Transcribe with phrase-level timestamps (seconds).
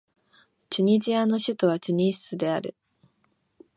[0.71, 2.73] チュニジアの首都はチュニスである